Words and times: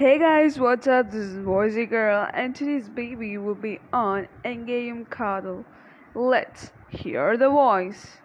Hey 0.00 0.18
guys, 0.18 0.58
what's 0.58 0.86
up? 0.86 1.10
This 1.10 1.26
is 1.26 1.44
Voicy 1.44 1.84
Girl, 1.84 2.26
and 2.32 2.56
today's 2.56 2.88
baby 2.88 3.36
will 3.36 3.54
be 3.54 3.80
on 3.92 4.28
Engayum 4.46 5.06
Kadhal. 5.06 5.62
Let's 6.14 6.70
hear 6.88 7.36
the 7.36 7.50
voice. 7.50 8.16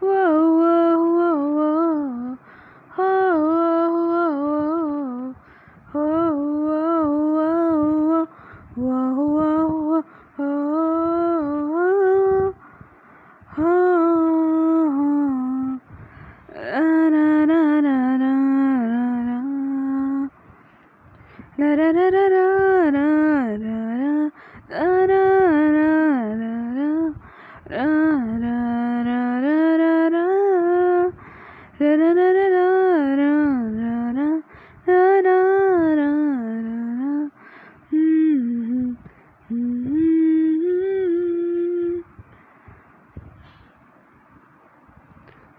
Whoa, 0.00 0.56
whoa. 0.58 0.69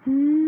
Mm-hmm. 0.08 0.41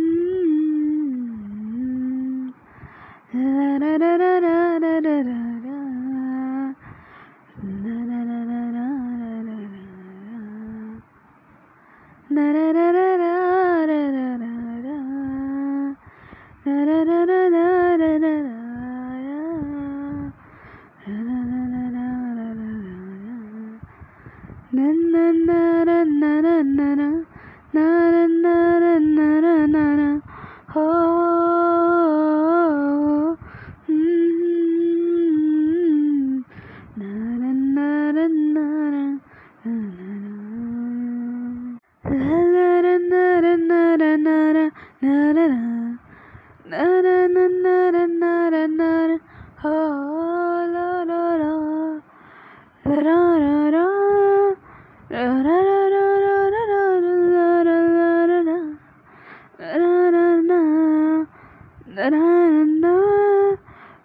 Oh 24.75 25.62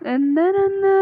and 0.08 0.34
then 0.34 0.54
I 0.56 0.68
know. 0.80 0.97